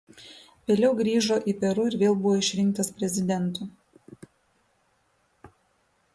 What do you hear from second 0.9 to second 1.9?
grįžo į Peru